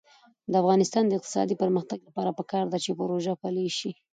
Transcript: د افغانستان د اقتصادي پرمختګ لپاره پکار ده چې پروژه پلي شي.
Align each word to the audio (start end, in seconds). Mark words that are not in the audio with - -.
د 0.51 0.53
افغانستان 0.63 1.03
د 1.07 1.11
اقتصادي 1.19 1.55
پرمختګ 1.63 1.99
لپاره 2.07 2.35
پکار 2.39 2.65
ده 2.71 2.77
چې 2.83 2.91
پروژه 2.99 3.33
پلي 3.41 3.67
شي. 3.77 3.91